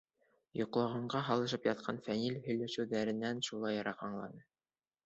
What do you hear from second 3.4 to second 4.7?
шулайыраҡ аңланы.